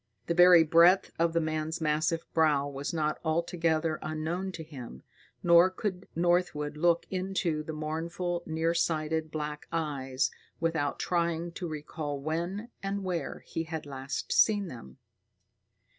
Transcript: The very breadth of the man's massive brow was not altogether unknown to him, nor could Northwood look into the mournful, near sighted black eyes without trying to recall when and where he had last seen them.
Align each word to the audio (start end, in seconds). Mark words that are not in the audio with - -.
The 0.25 0.33
very 0.33 0.63
breadth 0.63 1.11
of 1.19 1.33
the 1.33 1.39
man's 1.39 1.79
massive 1.79 2.25
brow 2.33 2.67
was 2.67 2.91
not 2.91 3.19
altogether 3.23 3.99
unknown 4.01 4.51
to 4.53 4.63
him, 4.63 5.03
nor 5.43 5.69
could 5.69 6.07
Northwood 6.15 6.75
look 6.75 7.05
into 7.11 7.61
the 7.61 7.73
mournful, 7.73 8.41
near 8.47 8.73
sighted 8.73 9.29
black 9.29 9.67
eyes 9.71 10.31
without 10.59 10.97
trying 10.97 11.51
to 11.51 11.67
recall 11.67 12.19
when 12.19 12.69
and 12.81 13.03
where 13.03 13.43
he 13.45 13.65
had 13.65 13.85
last 13.85 14.31
seen 14.33 14.69
them. 14.69 14.97